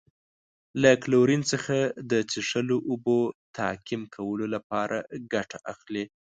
[0.81, 1.77] له کلورین څخه
[2.11, 3.19] د څښلو اوبو
[3.57, 4.97] تعقیم کولو لپاره
[5.33, 6.03] ګټه اخلي.